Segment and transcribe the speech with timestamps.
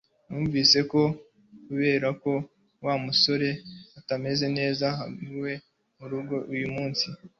[0.27, 1.01] Numvise ko
[1.65, 2.31] kubera ko
[2.85, 3.49] Wa musore
[3.99, 5.53] atameze neza azaguma
[5.97, 7.05] murugo uyu munsi